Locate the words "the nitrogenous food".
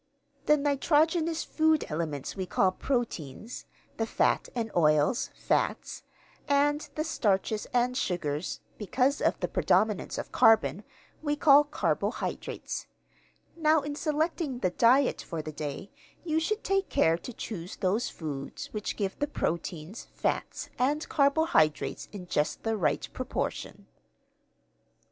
0.47-1.85